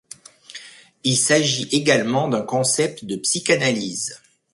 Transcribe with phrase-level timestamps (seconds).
[1.03, 4.19] Il s'agit également d'un concept de psychanalyse.